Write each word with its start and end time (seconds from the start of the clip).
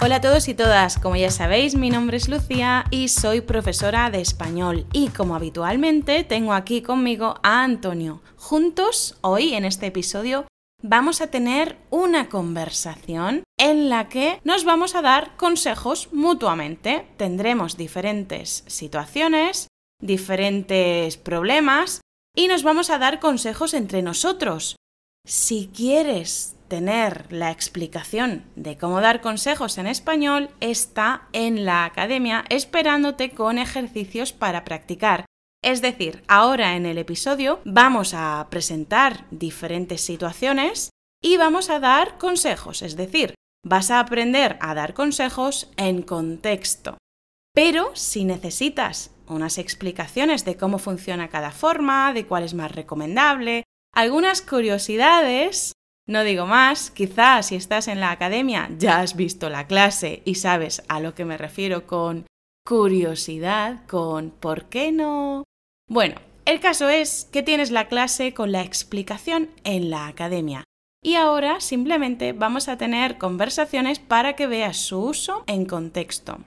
Hola 0.00 0.16
a 0.16 0.20
todos 0.20 0.46
y 0.46 0.54
todas, 0.54 0.96
como 0.96 1.16
ya 1.16 1.28
sabéis, 1.28 1.74
mi 1.74 1.90
nombre 1.90 2.18
es 2.18 2.28
Lucía 2.28 2.84
y 2.92 3.08
soy 3.08 3.40
profesora 3.40 4.10
de 4.10 4.20
español 4.20 4.86
y 4.92 5.08
como 5.08 5.34
habitualmente 5.34 6.22
tengo 6.22 6.52
aquí 6.52 6.82
conmigo 6.82 7.34
a 7.42 7.64
Antonio. 7.64 8.22
Juntos, 8.36 9.18
hoy 9.22 9.54
en 9.54 9.64
este 9.64 9.86
episodio, 9.86 10.46
vamos 10.84 11.20
a 11.20 11.32
tener 11.32 11.78
una 11.90 12.28
conversación 12.28 13.42
en 13.58 13.88
la 13.88 14.08
que 14.08 14.40
nos 14.44 14.64
vamos 14.64 14.94
a 14.94 15.02
dar 15.02 15.36
consejos 15.36 16.10
mutuamente. 16.12 17.08
Tendremos 17.16 17.76
diferentes 17.76 18.62
situaciones, 18.68 19.66
diferentes 20.00 21.16
problemas 21.16 22.02
y 22.36 22.46
nos 22.46 22.62
vamos 22.62 22.90
a 22.90 22.98
dar 22.98 23.18
consejos 23.18 23.74
entre 23.74 24.02
nosotros. 24.02 24.77
Si 25.28 25.68
quieres 25.74 26.56
tener 26.68 27.30
la 27.30 27.50
explicación 27.50 28.46
de 28.56 28.78
cómo 28.78 29.02
dar 29.02 29.20
consejos 29.20 29.76
en 29.76 29.86
español 29.86 30.48
está 30.60 31.28
en 31.34 31.66
la 31.66 31.84
academia 31.84 32.46
esperándote 32.48 33.32
con 33.32 33.58
ejercicios 33.58 34.32
para 34.32 34.64
practicar. 34.64 35.26
Es 35.62 35.82
decir, 35.82 36.24
ahora 36.28 36.76
en 36.76 36.86
el 36.86 36.96
episodio 36.96 37.60
vamos 37.66 38.14
a 38.14 38.46
presentar 38.48 39.26
diferentes 39.30 40.00
situaciones 40.00 40.88
y 41.22 41.36
vamos 41.36 41.68
a 41.68 41.78
dar 41.78 42.16
consejos, 42.16 42.80
es 42.80 42.96
decir, 42.96 43.34
vas 43.62 43.90
a 43.90 44.00
aprender 44.00 44.56
a 44.62 44.72
dar 44.72 44.94
consejos 44.94 45.70
en 45.76 46.00
contexto. 46.00 46.96
Pero 47.54 47.90
si 47.94 48.24
necesitas 48.24 49.10
unas 49.26 49.58
explicaciones 49.58 50.46
de 50.46 50.56
cómo 50.56 50.78
funciona 50.78 51.28
cada 51.28 51.50
forma, 51.50 52.14
de 52.14 52.24
cuál 52.24 52.44
es 52.44 52.54
más 52.54 52.72
recomendable, 52.72 53.64
algunas 53.92 54.42
curiosidades, 54.42 55.72
no 56.06 56.24
digo 56.24 56.46
más, 56.46 56.90
quizás 56.90 57.46
si 57.46 57.56
estás 57.56 57.88
en 57.88 58.00
la 58.00 58.10
academia 58.10 58.70
ya 58.78 59.00
has 59.00 59.16
visto 59.16 59.50
la 59.50 59.66
clase 59.66 60.22
y 60.24 60.36
sabes 60.36 60.82
a 60.88 61.00
lo 61.00 61.14
que 61.14 61.24
me 61.24 61.36
refiero 61.36 61.86
con 61.86 62.26
curiosidad, 62.66 63.86
con 63.86 64.30
¿por 64.30 64.66
qué 64.66 64.92
no? 64.92 65.44
Bueno, 65.88 66.16
el 66.44 66.60
caso 66.60 66.88
es 66.88 67.28
que 67.32 67.42
tienes 67.42 67.70
la 67.70 67.88
clase 67.88 68.34
con 68.34 68.52
la 68.52 68.62
explicación 68.62 69.50
en 69.64 69.90
la 69.90 70.06
academia. 70.06 70.64
Y 71.02 71.14
ahora 71.14 71.60
simplemente 71.60 72.32
vamos 72.32 72.68
a 72.68 72.76
tener 72.76 73.18
conversaciones 73.18 73.98
para 73.98 74.34
que 74.34 74.46
veas 74.46 74.76
su 74.76 74.98
uso 74.98 75.44
en 75.46 75.64
contexto. 75.64 76.40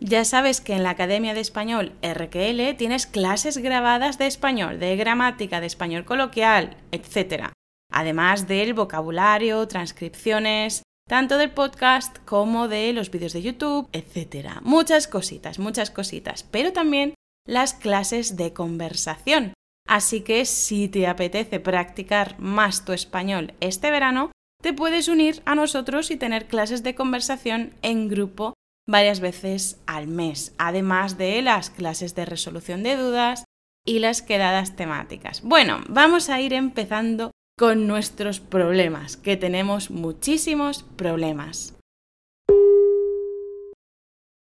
Ya 0.00 0.24
sabes 0.24 0.60
que 0.60 0.74
en 0.74 0.82
la 0.82 0.90
Academia 0.90 1.34
de 1.34 1.40
Español 1.40 1.92
RQL 2.02 2.76
tienes 2.76 3.06
clases 3.06 3.58
grabadas 3.58 4.18
de 4.18 4.26
español, 4.26 4.78
de 4.78 4.96
gramática, 4.96 5.60
de 5.60 5.66
español 5.66 6.04
coloquial, 6.04 6.76
etc 6.92 7.50
además 7.96 8.46
del 8.46 8.74
vocabulario, 8.74 9.66
transcripciones, 9.68 10.82
tanto 11.08 11.38
del 11.38 11.50
podcast 11.50 12.18
como 12.26 12.68
de 12.68 12.92
los 12.92 13.10
vídeos 13.10 13.32
de 13.32 13.42
YouTube, 13.42 13.88
etc. 13.92 14.60
Muchas 14.62 15.08
cositas, 15.08 15.58
muchas 15.58 15.90
cositas, 15.90 16.42
pero 16.42 16.72
también 16.72 17.14
las 17.46 17.72
clases 17.72 18.36
de 18.36 18.52
conversación. 18.52 19.54
Así 19.88 20.22
que 20.22 20.44
si 20.44 20.88
te 20.88 21.06
apetece 21.06 21.58
practicar 21.58 22.38
más 22.38 22.84
tu 22.84 22.92
español 22.92 23.54
este 23.60 23.90
verano, 23.90 24.32
te 24.60 24.72
puedes 24.72 25.08
unir 25.08 25.42
a 25.46 25.54
nosotros 25.54 26.10
y 26.10 26.16
tener 26.16 26.48
clases 26.48 26.82
de 26.82 26.94
conversación 26.94 27.72
en 27.82 28.08
grupo 28.08 28.54
varias 28.86 29.20
veces 29.20 29.80
al 29.86 30.06
mes, 30.06 30.54
además 30.58 31.18
de 31.18 31.42
las 31.42 31.70
clases 31.70 32.14
de 32.14 32.24
resolución 32.24 32.82
de 32.82 32.96
dudas 32.96 33.44
y 33.84 33.98
las 33.98 34.22
quedadas 34.22 34.76
temáticas. 34.76 35.42
Bueno, 35.42 35.80
vamos 35.88 36.28
a 36.28 36.40
ir 36.40 36.52
empezando 36.52 37.32
con 37.58 37.86
nuestros 37.86 38.40
problemas, 38.40 39.16
que 39.16 39.36
tenemos 39.36 39.90
muchísimos 39.90 40.82
problemas. 40.82 41.74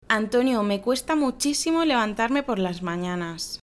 Antonio, 0.08 0.62
me 0.62 0.80
cuesta 0.80 1.16
muchísimo 1.16 1.84
levantarme 1.84 2.42
por 2.42 2.58
las 2.58 2.82
mañanas. 2.82 3.60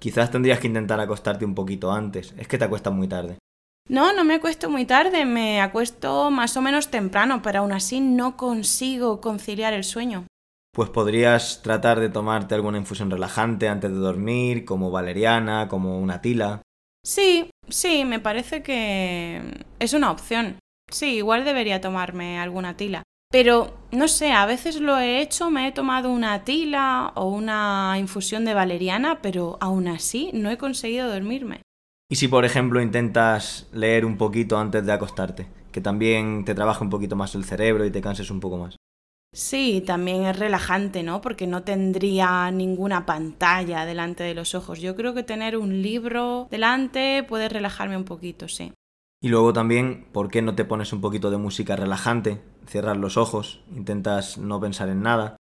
Quizás 0.00 0.30
tendrías 0.30 0.60
que 0.60 0.66
intentar 0.66 1.00
acostarte 1.00 1.44
un 1.44 1.54
poquito 1.54 1.92
antes, 1.92 2.34
es 2.36 2.46
que 2.46 2.58
te 2.58 2.64
acuestas 2.64 2.92
muy 2.92 3.08
tarde. 3.08 3.38
No, 3.88 4.14
no 4.14 4.24
me 4.24 4.34
acuesto 4.34 4.70
muy 4.70 4.86
tarde, 4.86 5.26
me 5.26 5.60
acuesto 5.60 6.30
más 6.30 6.56
o 6.56 6.62
menos 6.62 6.88
temprano, 6.88 7.42
pero 7.42 7.60
aún 7.60 7.72
así 7.72 8.00
no 8.00 8.36
consigo 8.36 9.20
conciliar 9.20 9.74
el 9.74 9.84
sueño. 9.84 10.26
Pues 10.72 10.88
podrías 10.88 11.62
tratar 11.62 12.00
de 12.00 12.08
tomarte 12.08 12.54
alguna 12.54 12.78
infusión 12.78 13.10
relajante 13.10 13.68
antes 13.68 13.90
de 13.90 13.98
dormir, 13.98 14.64
como 14.64 14.90
valeriana, 14.90 15.68
como 15.68 16.00
una 16.00 16.22
tila. 16.22 16.62
Sí, 17.04 17.50
sí, 17.68 18.04
me 18.06 18.20
parece 18.20 18.62
que 18.62 19.42
es 19.78 19.92
una 19.92 20.10
opción. 20.10 20.58
Sí, 20.90 21.16
igual 21.16 21.44
debería 21.44 21.80
tomarme 21.80 22.40
alguna 22.40 22.76
tila. 22.76 23.02
Pero, 23.30 23.74
no 23.90 24.08
sé, 24.08 24.32
a 24.32 24.46
veces 24.46 24.80
lo 24.80 24.96
he 24.96 25.20
hecho, 25.20 25.50
me 25.50 25.68
he 25.68 25.72
tomado 25.72 26.10
una 26.10 26.44
tila 26.44 27.12
o 27.16 27.28
una 27.28 27.96
infusión 27.98 28.44
de 28.44 28.54
valeriana, 28.54 29.20
pero 29.20 29.58
aún 29.60 29.88
así 29.88 30.30
no 30.32 30.50
he 30.50 30.56
conseguido 30.56 31.12
dormirme. 31.12 31.60
¿Y 32.14 32.16
si, 32.16 32.28
por 32.28 32.44
ejemplo, 32.44 32.80
intentas 32.80 33.66
leer 33.72 34.04
un 34.04 34.16
poquito 34.16 34.56
antes 34.56 34.86
de 34.86 34.92
acostarte? 34.92 35.48
Que 35.72 35.80
también 35.80 36.44
te 36.44 36.54
trabaje 36.54 36.84
un 36.84 36.88
poquito 36.88 37.16
más 37.16 37.34
el 37.34 37.44
cerebro 37.44 37.84
y 37.84 37.90
te 37.90 38.00
canses 38.00 38.30
un 38.30 38.38
poco 38.38 38.56
más. 38.56 38.76
Sí, 39.32 39.82
también 39.84 40.24
es 40.24 40.38
relajante, 40.38 41.02
¿no? 41.02 41.20
Porque 41.20 41.48
no 41.48 41.64
tendría 41.64 42.48
ninguna 42.52 43.04
pantalla 43.04 43.84
delante 43.84 44.22
de 44.22 44.34
los 44.34 44.54
ojos. 44.54 44.80
Yo 44.80 44.94
creo 44.94 45.12
que 45.12 45.24
tener 45.24 45.56
un 45.56 45.82
libro 45.82 46.46
delante 46.52 47.24
puede 47.28 47.48
relajarme 47.48 47.96
un 47.96 48.04
poquito, 48.04 48.46
sí. 48.46 48.72
Y 49.20 49.28
luego 49.28 49.52
también, 49.52 50.06
¿por 50.12 50.30
qué 50.30 50.40
no 50.40 50.54
te 50.54 50.64
pones 50.64 50.92
un 50.92 51.00
poquito 51.00 51.32
de 51.32 51.38
música 51.38 51.74
relajante? 51.74 52.40
Cierras 52.68 52.96
los 52.96 53.16
ojos, 53.16 53.64
intentas 53.74 54.38
no 54.38 54.60
pensar 54.60 54.88
en 54.88 55.02
nada. 55.02 55.36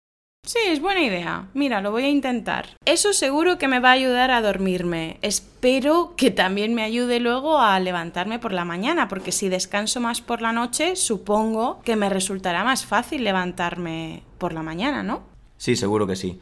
Sí, 0.45 0.57
es 0.65 0.81
buena 0.81 1.03
idea. 1.03 1.47
Mira, 1.53 1.79
lo 1.79 1.91
voy 1.91 2.05
a 2.05 2.09
intentar. 2.09 2.69
Eso 2.85 3.13
seguro 3.13 3.59
que 3.59 3.67
me 3.67 3.79
va 3.79 3.89
a 3.89 3.93
ayudar 3.93 4.31
a 4.31 4.41
dormirme. 4.41 5.19
Espero 5.21 6.13
que 6.17 6.31
también 6.31 6.73
me 6.73 6.81
ayude 6.81 7.19
luego 7.19 7.59
a 7.59 7.79
levantarme 7.79 8.39
por 8.39 8.51
la 8.51 8.65
mañana, 8.65 9.07
porque 9.07 9.31
si 9.31 9.47
descanso 9.47 9.99
más 9.99 10.21
por 10.21 10.41
la 10.41 10.51
noche, 10.51 10.95
supongo 10.95 11.81
que 11.83 11.95
me 11.95 12.09
resultará 12.09 12.63
más 12.63 12.85
fácil 12.85 13.23
levantarme 13.23 14.23
por 14.39 14.53
la 14.53 14.63
mañana, 14.63 15.03
¿no? 15.03 15.21
Sí, 15.57 15.75
seguro 15.75 16.07
que 16.07 16.15
sí. 16.15 16.41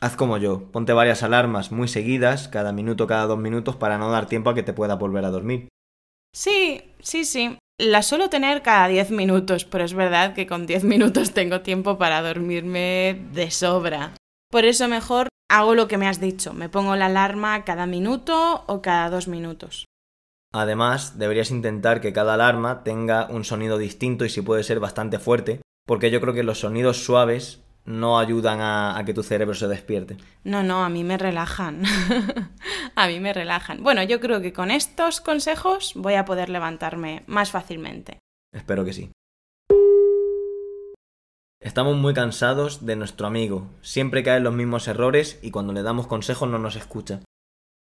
Haz 0.00 0.16
como 0.16 0.36
yo, 0.38 0.72
ponte 0.72 0.92
varias 0.92 1.22
alarmas 1.22 1.70
muy 1.70 1.86
seguidas, 1.86 2.48
cada 2.48 2.72
minuto, 2.72 3.06
cada 3.06 3.26
dos 3.26 3.38
minutos, 3.38 3.76
para 3.76 3.98
no 3.98 4.10
dar 4.10 4.26
tiempo 4.26 4.50
a 4.50 4.54
que 4.54 4.64
te 4.64 4.72
pueda 4.72 4.96
volver 4.96 5.24
a 5.24 5.30
dormir. 5.30 5.68
Sí, 6.32 6.82
sí, 7.00 7.24
sí. 7.24 7.56
La 7.80 8.02
suelo 8.02 8.30
tener 8.30 8.62
cada 8.62 8.86
10 8.86 9.10
minutos, 9.10 9.64
pero 9.64 9.82
es 9.84 9.94
verdad 9.94 10.32
que 10.32 10.46
con 10.46 10.64
10 10.64 10.84
minutos 10.84 11.32
tengo 11.32 11.62
tiempo 11.62 11.98
para 11.98 12.22
dormirme 12.22 13.26
de 13.32 13.50
sobra. 13.50 14.14
Por 14.48 14.64
eso 14.64 14.86
mejor 14.86 15.26
hago 15.50 15.74
lo 15.74 15.88
que 15.88 15.98
me 15.98 16.06
has 16.06 16.20
dicho, 16.20 16.52
me 16.52 16.68
pongo 16.68 16.94
la 16.94 17.06
alarma 17.06 17.64
cada 17.64 17.86
minuto 17.86 18.62
o 18.68 18.80
cada 18.80 19.10
dos 19.10 19.26
minutos. 19.26 19.86
Además, 20.52 21.18
deberías 21.18 21.50
intentar 21.50 22.00
que 22.00 22.12
cada 22.12 22.34
alarma 22.34 22.84
tenga 22.84 23.26
un 23.28 23.42
sonido 23.42 23.76
distinto 23.76 24.24
y 24.24 24.28
si 24.28 24.40
puede 24.40 24.62
ser 24.62 24.78
bastante 24.78 25.18
fuerte, 25.18 25.60
porque 25.84 26.12
yo 26.12 26.20
creo 26.20 26.32
que 26.32 26.44
los 26.44 26.60
sonidos 26.60 27.04
suaves 27.04 27.63
no 27.84 28.18
ayudan 28.18 28.60
a, 28.60 29.02
que 29.04 29.14
tu 29.14 29.22
cerebro 29.22 29.54
se 29.54 29.68
despierte. 29.68 30.16
No, 30.42 30.62
no, 30.62 30.84
a 30.84 30.88
mí 30.88 31.04
me 31.04 31.18
relajan. 31.18 31.82
a 32.94 33.06
mí 33.06 33.20
me 33.20 33.32
relajan. 33.32 33.82
Bueno, 33.82 34.02
yo 34.02 34.20
creo 34.20 34.40
que 34.40 34.52
con 34.52 34.70
estos 34.70 35.20
consejos 35.20 35.92
voy 35.94 36.14
a 36.14 36.24
poder 36.24 36.48
levantarme 36.48 37.24
más 37.26 37.50
fácilmente. 37.50 38.18
Espero 38.52 38.84
que 38.84 38.92
sí. 38.92 39.10
Estamos 41.60 41.96
muy 41.96 42.12
cansados 42.12 42.84
de 42.84 42.96
nuestro 42.96 43.26
amigo. 43.26 43.70
Siempre 43.80 44.22
caen 44.22 44.44
los 44.44 44.52
mismos 44.52 44.86
errores 44.86 45.38
y 45.42 45.50
cuando 45.50 45.72
le 45.72 45.82
damos 45.82 46.06
consejos 46.06 46.48
no 46.48 46.58
nos 46.58 46.76
escucha. 46.76 47.20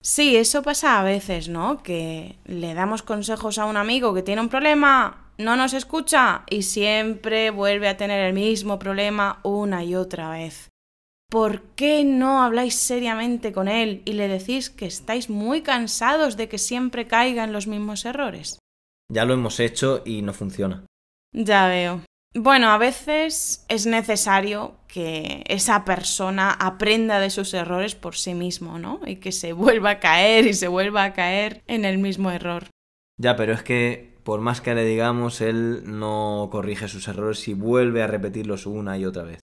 Sí, 0.00 0.36
eso 0.36 0.62
pasa 0.62 1.00
a 1.00 1.02
veces, 1.02 1.48
¿no? 1.48 1.82
Que 1.82 2.38
le 2.44 2.74
damos 2.74 3.02
consejos 3.02 3.58
a 3.58 3.64
un 3.64 3.76
amigo 3.76 4.14
que 4.14 4.22
tiene 4.22 4.42
un 4.42 4.48
problema 4.48 5.23
no 5.38 5.56
nos 5.56 5.74
escucha 5.74 6.44
y 6.48 6.62
siempre 6.62 7.50
vuelve 7.50 7.88
a 7.88 7.96
tener 7.96 8.20
el 8.26 8.34
mismo 8.34 8.78
problema 8.78 9.40
una 9.42 9.84
y 9.84 9.94
otra 9.94 10.30
vez. 10.30 10.70
¿Por 11.30 11.62
qué 11.74 12.04
no 12.04 12.42
habláis 12.42 12.76
seriamente 12.76 13.52
con 13.52 13.66
él 13.66 14.02
y 14.04 14.12
le 14.12 14.28
decís 14.28 14.70
que 14.70 14.86
estáis 14.86 15.28
muy 15.28 15.62
cansados 15.62 16.36
de 16.36 16.48
que 16.48 16.58
siempre 16.58 17.06
caigan 17.06 17.52
los 17.52 17.66
mismos 17.66 18.04
errores? 18.04 18.58
Ya 19.12 19.24
lo 19.24 19.34
hemos 19.34 19.58
hecho 19.58 20.02
y 20.04 20.22
no 20.22 20.32
funciona. 20.32 20.84
Ya 21.32 21.66
veo. 21.66 22.02
Bueno, 22.36 22.70
a 22.70 22.78
veces 22.78 23.64
es 23.68 23.86
necesario 23.86 24.76
que 24.88 25.44
esa 25.46 25.84
persona 25.84 26.50
aprenda 26.50 27.20
de 27.20 27.30
sus 27.30 27.54
errores 27.54 27.94
por 27.94 28.16
sí 28.16 28.34
mismo, 28.34 28.78
¿no? 28.78 29.00
Y 29.06 29.16
que 29.16 29.30
se 29.30 29.52
vuelva 29.52 29.90
a 29.90 30.00
caer 30.00 30.46
y 30.46 30.54
se 30.54 30.68
vuelva 30.68 31.04
a 31.04 31.12
caer 31.12 31.62
en 31.66 31.84
el 31.84 31.98
mismo 31.98 32.30
error. 32.30 32.68
Ya, 33.16 33.36
pero 33.36 33.52
es 33.52 33.62
que 33.62 34.13
por 34.24 34.40
más 34.40 34.60
que 34.60 34.74
le 34.74 34.84
digamos, 34.84 35.40
él 35.40 35.82
no 35.84 36.48
corrige 36.50 36.88
sus 36.88 37.06
errores 37.08 37.46
y 37.46 37.54
vuelve 37.54 38.02
a 38.02 38.06
repetirlos 38.06 38.66
una 38.66 38.98
y 38.98 39.04
otra 39.04 39.22
vez. 39.22 39.40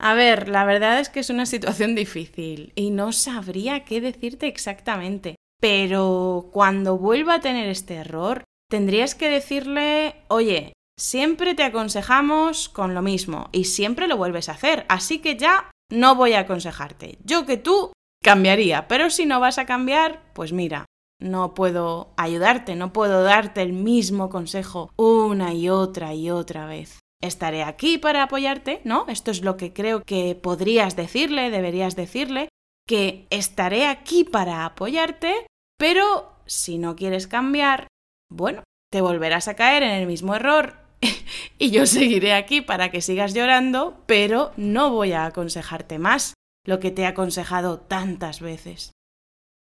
A 0.00 0.14
ver, 0.14 0.48
la 0.48 0.64
verdad 0.64 1.00
es 1.00 1.08
que 1.08 1.20
es 1.20 1.28
una 1.28 1.44
situación 1.44 1.94
difícil 1.96 2.72
y 2.76 2.90
no 2.90 3.12
sabría 3.12 3.84
qué 3.84 4.00
decirte 4.00 4.46
exactamente. 4.46 5.34
Pero 5.60 6.50
cuando 6.52 6.96
vuelva 6.96 7.34
a 7.34 7.40
tener 7.40 7.68
este 7.68 7.94
error, 7.94 8.44
tendrías 8.70 9.16
que 9.16 9.28
decirle, 9.28 10.14
oye, 10.28 10.72
siempre 10.96 11.54
te 11.54 11.64
aconsejamos 11.64 12.68
con 12.68 12.94
lo 12.94 13.02
mismo 13.02 13.48
y 13.50 13.64
siempre 13.64 14.06
lo 14.06 14.16
vuelves 14.16 14.48
a 14.48 14.52
hacer, 14.52 14.86
así 14.88 15.18
que 15.18 15.36
ya 15.36 15.70
no 15.90 16.14
voy 16.14 16.34
a 16.34 16.40
aconsejarte. 16.40 17.18
Yo 17.24 17.44
que 17.44 17.56
tú 17.56 17.92
cambiaría, 18.22 18.86
pero 18.86 19.10
si 19.10 19.26
no 19.26 19.40
vas 19.40 19.58
a 19.58 19.66
cambiar, 19.66 20.22
pues 20.32 20.52
mira, 20.52 20.84
no 21.20 21.54
puedo 21.54 22.12
ayudarte, 22.16 22.76
no 22.76 22.92
puedo 22.92 23.22
darte 23.22 23.62
el 23.62 23.72
mismo 23.72 24.28
consejo 24.28 24.90
una 24.96 25.54
y 25.54 25.68
otra 25.68 26.14
y 26.14 26.30
otra 26.30 26.66
vez. 26.66 27.00
Estaré 27.20 27.64
aquí 27.64 27.98
para 27.98 28.22
apoyarte, 28.22 28.80
¿no? 28.84 29.06
Esto 29.08 29.30
es 29.30 29.42
lo 29.42 29.56
que 29.56 29.72
creo 29.72 30.02
que 30.04 30.36
podrías 30.36 30.94
decirle, 30.94 31.50
deberías 31.50 31.96
decirle, 31.96 32.48
que 32.86 33.26
estaré 33.30 33.86
aquí 33.86 34.24
para 34.24 34.64
apoyarte, 34.64 35.46
pero 35.76 36.32
si 36.46 36.78
no 36.78 36.94
quieres 36.94 37.26
cambiar, 37.26 37.88
bueno, 38.30 38.62
te 38.90 39.00
volverás 39.00 39.48
a 39.48 39.54
caer 39.54 39.82
en 39.82 39.90
el 39.90 40.06
mismo 40.06 40.34
error 40.34 40.76
y 41.58 41.70
yo 41.70 41.86
seguiré 41.86 42.34
aquí 42.34 42.60
para 42.60 42.90
que 42.90 43.02
sigas 43.02 43.34
llorando, 43.34 44.02
pero 44.06 44.52
no 44.56 44.90
voy 44.90 45.12
a 45.12 45.26
aconsejarte 45.26 45.98
más 45.98 46.34
lo 46.64 46.80
que 46.80 46.90
te 46.90 47.02
he 47.02 47.06
aconsejado 47.06 47.80
tantas 47.80 48.40
veces. 48.40 48.92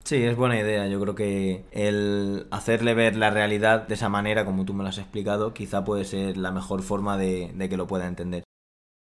Sí, 0.08 0.24
es 0.24 0.38
buena 0.38 0.58
idea. 0.58 0.88
Yo 0.88 1.02
creo 1.02 1.16
que 1.16 1.66
el 1.72 2.48
hacerle 2.50 2.94
ver 2.94 3.18
la 3.18 3.30
realidad 3.30 3.90
de 3.90 3.96
esa 3.96 4.08
manera, 4.08 4.46
como 4.46 4.64
tú 4.64 4.74
me 4.74 4.82
lo 4.82 4.88
has 4.88 5.00
explicado, 5.00 5.54
quizá 5.54 5.84
puede 5.84 6.06
ser 6.06 6.38
la 6.38 6.54
mejor 6.54 6.82
forma 6.82 7.18
de, 7.18 7.52
de 7.54 7.68
que 7.68 7.76
lo 7.76 7.88
pueda 7.88 8.08
entender. 8.08 8.46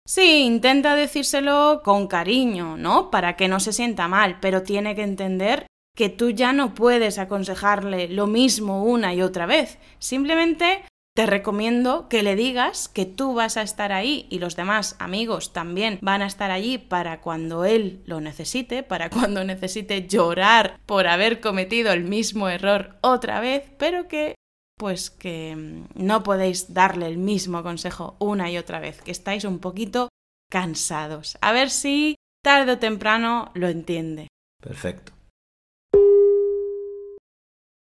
Sí, 0.06 0.42
intenta 0.42 0.94
decírselo 0.96 1.80
con 1.82 2.06
cariño, 2.06 2.76
¿no? 2.76 3.10
Para 3.10 3.34
que 3.36 3.48
no 3.48 3.60
se 3.60 3.72
sienta 3.72 4.08
mal, 4.08 4.40
pero 4.42 4.62
tiene 4.62 4.94
que 4.94 5.02
entender 5.02 5.66
que 5.96 6.10
tú 6.10 6.32
ya 6.32 6.52
no 6.52 6.74
puedes 6.74 7.18
aconsejarle 7.18 8.08
lo 8.08 8.26
mismo 8.26 8.84
una 8.84 9.14
y 9.14 9.22
otra 9.22 9.46
vez. 9.46 9.78
Simplemente 10.00 10.84
te 11.20 11.26
recomiendo 11.26 12.08
que 12.08 12.22
le 12.22 12.34
digas 12.34 12.88
que 12.88 13.04
tú 13.04 13.34
vas 13.34 13.58
a 13.58 13.62
estar 13.62 13.92
ahí 13.92 14.26
y 14.30 14.38
los 14.38 14.56
demás 14.56 14.96
amigos 14.98 15.52
también 15.52 15.98
van 16.00 16.22
a 16.22 16.26
estar 16.26 16.50
allí 16.50 16.78
para 16.78 17.20
cuando 17.20 17.66
él 17.66 18.02
lo 18.06 18.22
necesite, 18.22 18.82
para 18.82 19.10
cuando 19.10 19.44
necesite 19.44 20.08
llorar 20.08 20.80
por 20.86 21.06
haber 21.06 21.42
cometido 21.42 21.92
el 21.92 22.04
mismo 22.04 22.48
error 22.48 22.96
otra 23.02 23.38
vez, 23.38 23.70
pero 23.78 24.08
que 24.08 24.34
pues 24.78 25.10
que 25.10 25.54
mm, 25.54 26.02
no 26.02 26.22
podéis 26.22 26.72
darle 26.72 27.06
el 27.06 27.18
mismo 27.18 27.62
consejo 27.62 28.16
una 28.18 28.50
y 28.50 28.56
otra 28.56 28.80
vez, 28.80 29.02
que 29.02 29.10
estáis 29.10 29.44
un 29.44 29.58
poquito 29.58 30.08
cansados. 30.50 31.36
A 31.42 31.52
ver 31.52 31.68
si 31.68 32.14
tarde 32.42 32.72
o 32.72 32.78
temprano 32.78 33.50
lo 33.52 33.68
entiende. 33.68 34.28
Perfecto. 34.62 35.12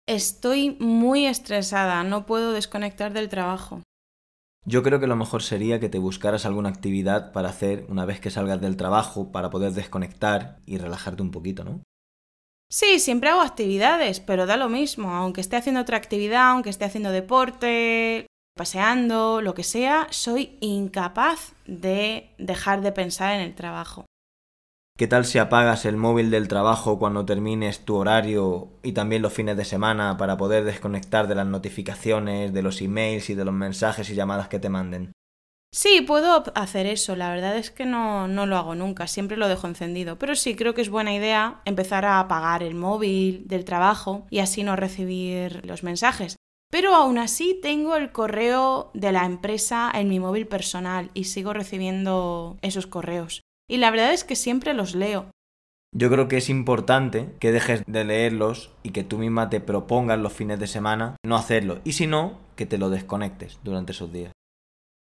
Estoy 0.09 0.75
muy 0.81 1.27
estresada, 1.27 2.03
no 2.03 2.25
puedo 2.25 2.53
desconectar 2.53 3.13
del 3.13 3.29
trabajo. 3.29 3.83
Yo 4.65 4.83
creo 4.83 5.01
que 5.01 5.07
lo 5.07 5.17
mejor 5.17 5.43
sería 5.43 5.81
que 5.81 5.91
te 5.91 5.99
buscaras 5.99 6.47
alguna 6.47 6.71
actividad 6.71 7.31
para 7.31 7.51
hacer 7.51 7.85
una 7.91 8.07
vez 8.07 8.19
que 8.19 8.31
salgas 8.31 8.59
del 8.59 8.79
trabajo, 8.79 9.31
para 9.31 9.51
poder 9.51 9.73
desconectar 9.73 10.61
y 10.65 10.79
relajarte 10.79 11.23
un 11.23 11.31
poquito, 11.31 11.63
¿no? 11.63 11.83
Sí, 12.71 13.01
siempre 13.01 13.29
hago 13.29 13.43
actividades, 13.43 14.21
pero 14.21 14.47
da 14.47 14.57
lo 14.57 14.71
mismo, 14.71 15.11
aunque 15.11 15.43
esté 15.43 15.57
haciendo 15.57 15.83
otra 15.83 15.99
actividad, 15.99 16.53
aunque 16.53 16.71
esté 16.71 16.87
haciendo 16.87 17.11
deporte, 17.11 18.27
paseando, 18.57 19.43
lo 19.43 19.53
que 19.53 19.63
sea, 19.63 20.07
soy 20.09 20.57
incapaz 20.63 21.53
de 21.67 22.31
dejar 22.39 22.81
de 22.81 22.93
pensar 22.93 23.35
en 23.35 23.43
el 23.43 23.55
trabajo. 23.55 24.07
¿Qué 24.99 25.07
tal 25.07 25.25
si 25.25 25.39
apagas 25.39 25.85
el 25.85 25.97
móvil 25.97 26.29
del 26.29 26.49
trabajo 26.49 26.99
cuando 26.99 27.25
termines 27.25 27.85
tu 27.85 27.95
horario 27.95 28.71
y 28.83 28.95
también 28.95 29.23
los 29.23 29.33
fines 29.33 29.57
de 29.57 29.65
semana 29.65 30.17
para 30.17 30.37
poder 30.37 30.65
desconectar 30.65 31.29
de 31.29 31.37
las 31.37 31.47
notificaciones, 31.47 32.53
de 32.53 32.63
los 32.63 32.83
emails 32.83 33.31
y 33.31 33.37
de 33.37 33.45
los 33.45 33.55
mensajes 33.55 34.11
y 34.11 34.17
llamadas 34.17 34.49
que 34.49 34.59
te 34.59 34.69
manden? 34.69 35.13
Sí, 35.73 36.01
puedo 36.01 36.43
hacer 36.57 36.87
eso. 36.87 37.15
La 37.15 37.31
verdad 37.31 37.57
es 37.57 37.71
que 37.71 37.87
no, 37.87 38.27
no 38.27 38.47
lo 38.47 38.57
hago 38.57 38.75
nunca, 38.75 39.07
siempre 39.07 39.37
lo 39.37 39.47
dejo 39.47 39.69
encendido. 39.69 40.19
Pero 40.19 40.35
sí, 40.35 40.57
creo 40.57 40.75
que 40.75 40.83
es 40.83 40.91
buena 40.91 41.15
idea 41.15 41.63
empezar 41.65 42.05
a 42.05 42.19
apagar 42.19 42.65
el 42.65 42.75
móvil 42.75 43.47
del 43.47 43.65
trabajo 43.65 44.27
y 44.31 44.41
así 44.41 44.65
no 44.65 44.75
recibir 44.75 45.65
los 45.65 45.85
mensajes. 45.85 46.35
Pero 46.73 46.97
aún 46.97 47.19
así 47.19 47.57
tengo 47.63 47.95
el 47.95 48.11
correo 48.11 48.91
de 48.95 49.13
la 49.13 49.27
empresa 49.27 49.93
en 49.95 50.09
mi 50.09 50.19
móvil 50.19 50.49
personal 50.49 51.13
y 51.15 51.25
sigo 51.25 51.53
recibiendo 51.53 52.59
esos 52.63 52.89
correos 52.89 53.43
y 53.69 53.77
la 53.77 53.91
verdad 53.91 54.13
es 54.13 54.25
que 54.25 54.37
siempre 54.37 54.75
los 54.75 54.95
leo. 54.95 55.31
Yo 55.95 56.11
creo 56.11 56.29
que 56.29 56.37
es 56.37 56.51
importante 56.51 57.35
que 57.41 57.53
dejes 57.53 57.83
de 57.87 58.05
leerlos 58.05 58.71
y 58.83 58.91
que 58.91 59.05
tú 59.05 59.19
misma 59.19 59.49
te 59.49 59.61
propongas 59.61 60.19
los 60.19 60.33
fines 60.33 60.59
de 60.59 60.67
semana 60.67 61.17
no 61.25 61.37
hacerlo. 61.37 61.81
Y 61.85 61.93
si 61.93 62.07
no, 62.07 62.39
que 62.57 62.67
te 62.67 62.77
lo 62.77 62.91
desconectes 62.91 63.59
durante 63.63 63.93
esos 63.93 64.13
días. 64.13 64.33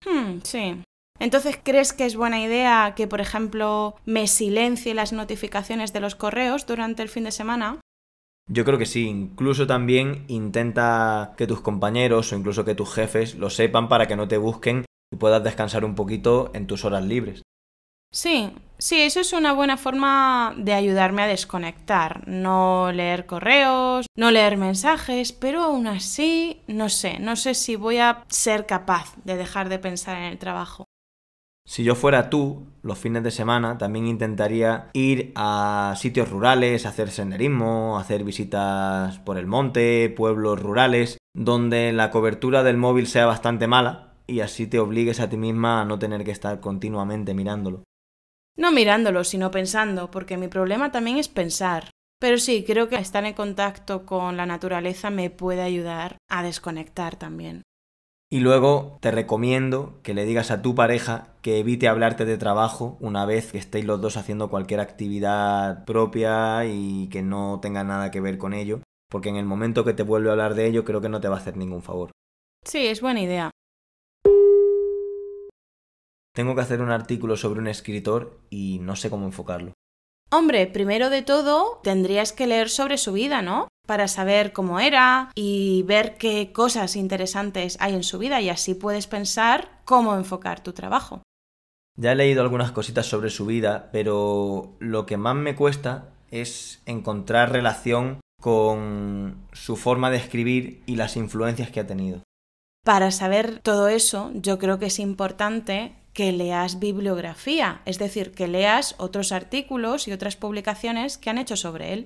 Hmm, 0.05 0.39
sí. 0.43 0.81
Entonces, 1.19 1.59
¿crees 1.61 1.93
que 1.93 2.05
es 2.05 2.15
buena 2.15 2.39
idea 2.41 2.93
que, 2.95 3.07
por 3.07 3.21
ejemplo, 3.21 3.95
me 4.05 4.27
silencie 4.27 4.93
las 4.93 5.11
notificaciones 5.11 5.91
de 5.91 5.99
los 5.99 6.15
correos 6.15 6.65
durante 6.65 7.01
el 7.01 7.09
fin 7.09 7.25
de 7.25 7.31
semana? 7.31 7.81
Yo 8.49 8.63
creo 8.63 8.77
que 8.77 8.85
sí, 8.85 9.07
incluso 9.07 9.67
también 9.67 10.23
intenta 10.27 11.33
que 11.37 11.47
tus 11.47 11.59
compañeros 11.59 12.31
o 12.31 12.37
incluso 12.37 12.63
que 12.63 12.75
tus 12.75 12.93
jefes 12.93 13.35
lo 13.35 13.49
sepan 13.49 13.89
para 13.89 14.07
que 14.07 14.15
no 14.15 14.29
te 14.29 14.37
busquen 14.37 14.85
y 15.11 15.17
puedas 15.17 15.43
descansar 15.43 15.83
un 15.83 15.95
poquito 15.95 16.51
en 16.53 16.65
tus 16.65 16.85
horas 16.85 17.03
libres. 17.03 17.41
Sí, 18.11 18.51
sí, 18.77 19.01
eso 19.01 19.19
es 19.19 19.33
una 19.33 19.53
buena 19.53 19.77
forma 19.77 20.53
de 20.57 20.73
ayudarme 20.73 21.23
a 21.23 21.27
desconectar, 21.27 22.27
no 22.27 22.91
leer 22.91 23.25
correos, 23.25 24.07
no 24.15 24.31
leer 24.31 24.57
mensajes, 24.57 25.33
pero 25.33 25.63
aún 25.63 25.87
así, 25.87 26.61
no 26.67 26.89
sé, 26.89 27.19
no 27.19 27.35
sé 27.35 27.53
si 27.53 27.75
voy 27.75 27.97
a 27.97 28.23
ser 28.29 28.65
capaz 28.65 29.15
de 29.23 29.35
dejar 29.35 29.69
de 29.69 29.79
pensar 29.79 30.17
en 30.17 30.23
el 30.23 30.37
trabajo. 30.37 30.85
Si 31.65 31.83
yo 31.83 31.95
fuera 31.95 32.29
tú, 32.29 32.65
los 32.81 32.97
fines 32.97 33.23
de 33.23 33.29
semana 33.29 33.77
también 33.77 34.07
intentaría 34.07 34.89
ir 34.93 35.33
a 35.35 35.93
sitios 35.97 36.29
rurales, 36.29 36.85
hacer 36.85 37.11
senderismo, 37.11 37.99
hacer 37.99 38.23
visitas 38.23 39.19
por 39.19 39.37
el 39.37 39.47
monte, 39.47 40.09
pueblos 40.09 40.61
rurales, 40.61 41.17
donde 41.35 41.91
la 41.91 42.09
cobertura 42.09 42.63
del 42.63 42.77
móvil 42.77 43.05
sea 43.05 43.25
bastante 43.25 43.67
mala 43.67 44.13
y 44.27 44.39
así 44.39 44.65
te 44.65 44.79
obligues 44.79 45.19
a 45.19 45.27
ti 45.27 45.35
misma 45.35 45.81
a 45.81 45.85
no 45.85 45.99
tener 45.99 46.23
que 46.23 46.31
estar 46.31 46.61
continuamente 46.61 47.33
mirándolo. 47.33 47.83
No 48.57 48.71
mirándolo, 48.71 49.23
sino 49.23 49.51
pensando, 49.51 50.09
porque 50.09 50.35
mi 50.35 50.47
problema 50.47 50.91
también 50.91 51.17
es 51.17 51.27
pensar. 51.27 51.91
Pero 52.19 52.39
sí, 52.39 52.63
creo 52.65 52.89
que 52.89 52.95
estar 52.95 53.23
en 53.25 53.35
contacto 53.35 54.05
con 54.05 54.35
la 54.35 54.47
naturaleza 54.47 55.11
me 55.11 55.29
puede 55.29 55.61
ayudar 55.61 56.17
a 56.27 56.41
desconectar 56.41 57.15
también. 57.15 57.61
Y 58.29 58.39
luego 58.39 58.97
te 58.99 59.11
recomiendo 59.11 59.99
que 60.01 60.15
le 60.15 60.25
digas 60.25 60.49
a 60.49 60.61
tu 60.61 60.73
pareja 60.73 61.29
que 61.41 61.59
evite 61.59 61.87
hablarte 61.87 62.25
de 62.25 62.37
trabajo 62.37 62.97
una 62.99 63.25
vez 63.25 63.51
que 63.51 63.59
estéis 63.59 63.85
los 63.85 64.01
dos 64.01 64.17
haciendo 64.17 64.49
cualquier 64.49 64.79
actividad 64.79 65.85
propia 65.85 66.65
y 66.65 67.07
que 67.09 67.21
no 67.21 67.59
tenga 67.61 67.83
nada 67.83 68.11
que 68.11 68.19
ver 68.19 68.37
con 68.37 68.53
ello, 68.53 68.81
porque 69.09 69.29
en 69.29 69.37
el 69.37 69.45
momento 69.45 69.85
que 69.85 69.93
te 69.93 70.03
vuelve 70.03 70.29
a 70.29 70.31
hablar 70.33 70.55
de 70.55 70.65
ello 70.65 70.83
creo 70.83 70.99
que 70.99 71.07
no 71.07 71.21
te 71.21 71.29
va 71.29 71.35
a 71.35 71.39
hacer 71.39 71.55
ningún 71.55 71.83
favor. 71.83 72.11
Sí, 72.65 72.87
es 72.87 72.99
buena 72.99 73.21
idea 73.21 73.51
tengo 76.37 76.53
que 76.53 76.61
hacer 76.61 76.83
un 76.83 76.91
artículo 76.91 77.35
sobre 77.35 77.59
un 77.59 77.67
escritor 77.67 78.37
y 78.51 78.77
no 78.83 78.95
sé 78.95 79.09
cómo 79.09 79.25
enfocarlo. 79.25 79.73
Hombre, 80.29 80.67
primero 80.67 81.09
de 81.09 81.23
todo 81.23 81.79
tendrías 81.81 82.31
que 82.31 82.45
leer 82.45 82.69
sobre 82.69 82.99
su 82.99 83.13
vida, 83.13 83.41
¿no? 83.41 83.69
Para 83.87 84.07
saber 84.07 84.53
cómo 84.53 84.79
era 84.79 85.31
y 85.33 85.81
ver 85.87 86.15
qué 86.19 86.51
cosas 86.51 86.95
interesantes 86.95 87.75
hay 87.79 87.95
en 87.95 88.03
su 88.03 88.19
vida 88.19 88.39
y 88.39 88.49
así 88.49 88.75
puedes 88.75 89.07
pensar 89.07 89.81
cómo 89.83 90.15
enfocar 90.15 90.61
tu 90.61 90.73
trabajo. 90.73 91.23
Ya 91.95 92.11
he 92.11 92.15
leído 92.15 92.43
algunas 92.43 92.71
cositas 92.71 93.07
sobre 93.07 93.31
su 93.31 93.47
vida, 93.47 93.89
pero 93.91 94.75
lo 94.77 95.07
que 95.07 95.17
más 95.17 95.35
me 95.35 95.55
cuesta 95.55 96.09
es 96.29 96.83
encontrar 96.85 97.51
relación 97.51 98.19
con 98.39 99.47
su 99.53 99.75
forma 99.75 100.11
de 100.11 100.17
escribir 100.17 100.83
y 100.85 100.97
las 100.97 101.17
influencias 101.17 101.71
que 101.71 101.79
ha 101.79 101.87
tenido. 101.87 102.21
Para 102.85 103.09
saber 103.09 103.59
todo 103.63 103.87
eso, 103.87 104.29
yo 104.35 104.59
creo 104.59 104.77
que 104.77 104.85
es 104.85 104.99
importante 104.99 105.96
que 106.17 106.31
leas 106.31 106.79
bibliografía, 106.79 107.83
es 107.85 107.99
decir, 107.99 108.31
que 108.31 108.47
leas 108.47 108.95
otros 108.97 109.31
artículos 109.31 110.07
y 110.07 110.11
otras 110.13 110.35
publicaciones 110.35 111.19
que 111.19 111.29
han 111.29 111.37
hecho 111.37 111.55
sobre 111.55 111.93
él. 111.93 112.05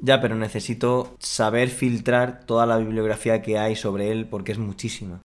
Ya, 0.00 0.20
pero 0.20 0.34
necesito 0.34 1.16
saber 1.20 1.68
filtrar 1.68 2.44
toda 2.44 2.66
la 2.66 2.76
bibliografía 2.76 3.42
que 3.42 3.56
hay 3.56 3.76
sobre 3.76 4.10
él 4.10 4.28
porque 4.28 4.50
es 4.50 4.58
muchísima. 4.58 5.22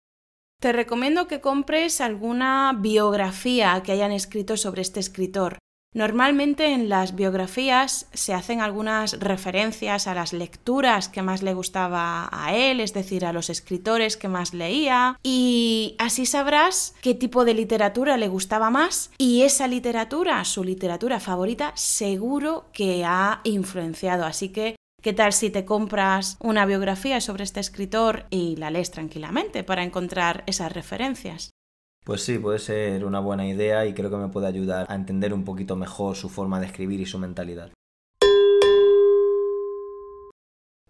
Te 0.61 0.73
recomiendo 0.73 1.27
que 1.27 1.41
compres 1.41 2.01
alguna 2.01 2.73
biografía 2.79 3.83
que 3.85 3.91
hayan 3.91 4.13
escrito 4.13 4.57
sobre 4.57 4.83
este 4.83 5.01
escritor. 5.01 5.59
Normalmente 5.95 6.73
en 6.73 6.89
las 6.89 7.15
biografías 7.15 8.09
se 8.13 8.35
hacen 8.35 8.61
algunas 8.61 9.21
referencias 9.21 10.09
a 10.09 10.15
las 10.15 10.33
lecturas 10.33 11.09
que 11.09 11.23
más 11.23 11.41
le 11.45 11.55
gustaba 11.55 12.29
a 12.33 12.53
él, 12.53 12.81
es 12.81 12.93
decir, 12.93 13.25
a 13.25 13.33
los 13.33 13.49
escritores 13.49 14.17
que 14.17 14.27
más 14.27 14.55
leía, 14.55 15.21
y 15.23 15.95
así 16.01 16.27
sabrás 16.27 16.97
qué 17.01 17.15
tipo 17.15 17.45
de 17.45 17.55
literatura 17.55 18.17
le 18.17 18.27
gustaba 18.27 18.71
más 18.71 19.13
y 19.19 19.43
esa 19.43 19.69
literatura, 19.69 20.45
su 20.45 20.65
literatura 20.65 21.21
favorita, 21.21 21.71
seguro 21.77 22.67
que 22.73 23.05
ha 23.05 23.41
influenciado. 23.45 24.25
Así 24.25 24.49
que 24.49 24.75
¿Qué 25.01 25.13
tal 25.13 25.35
si 25.35 25.51
te 25.51 25.67
compras 25.67 26.39
una 26.41 26.65
biografía 26.65 27.21
sobre 27.21 27.45
este 27.45 27.61
escritor 27.61 28.25
y 28.31 28.57
la 28.57 28.71
lees 28.71 28.91
tranquilamente 28.91 29.63
para 29.63 29.83
encontrar 29.83 30.45
esas 30.47 30.73
referencias? 30.73 31.51
Pues 32.05 32.23
sí, 32.23 32.39
puede 32.39 32.59
ser 32.59 33.05
una 33.07 33.21
buena 33.21 33.47
idea 33.47 33.87
y 33.87 33.95
creo 33.95 34.11
que 34.11 34.17
me 34.17 34.29
puede 34.29 34.47
ayudar 34.47 34.87
a 34.91 34.95
entender 34.95 35.33
un 35.33 35.45
poquito 35.45 35.75
mejor 35.75 36.17
su 36.17 36.29
forma 36.29 36.61
de 36.61 36.67
escribir 36.67 37.01
y 37.01 37.07
su 37.07 37.19
mentalidad. 37.19 37.71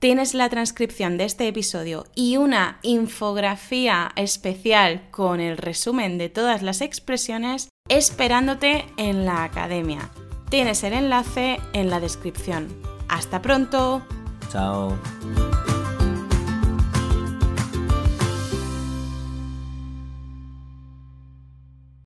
Tienes 0.00 0.35
la 0.35 0.50
transcripción 0.50 1.16
de 1.16 1.25
este 1.25 1.49
episodio 1.49 2.04
y 2.14 2.37
una 2.37 2.78
infografía 2.83 4.12
especial 4.16 5.09
con 5.11 5.40
el 5.40 5.56
resumen 5.56 6.18
de 6.18 6.28
todas 6.28 6.62
las 6.62 6.83
expresiones 6.83 7.68
esperándote 7.88 8.85
en 8.99 9.25
la 9.25 9.44
academia. 9.44 10.11
Tienes 10.50 10.83
el 10.85 10.92
enlace 10.92 11.59
en 11.73 11.88
la 11.88 12.00
descripción. 12.00 12.68
Hasta 13.09 13.40
pronto. 13.40 14.02
Chao. 14.50 14.99